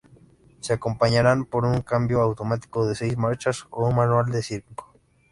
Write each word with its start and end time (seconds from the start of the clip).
Se 0.61 0.73
acompañarán 0.73 1.45
por 1.45 1.63
un 1.63 1.81
cambio 1.83 2.21
automático 2.21 2.87
de 2.87 2.95
seis 2.95 3.15
marchas 3.19 3.67
o 3.69 3.87
un 3.87 3.97
manual 3.97 4.25
de 4.31 4.41
cinco. 4.41 4.95